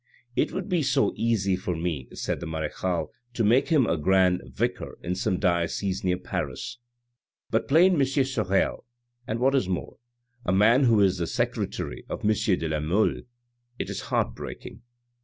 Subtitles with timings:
[0.35, 4.41] "It would be so easy for me," said the marechale," to make him a grand
[4.47, 6.79] vicar in some diocese near Paris!
[7.51, 8.03] but plain M.
[8.07, 8.83] Sorel,
[9.27, 9.97] and what is more,
[10.43, 12.33] a man who is the secretary of M.
[12.33, 13.21] de la Mole!
[13.77, 14.81] It is heart breaking."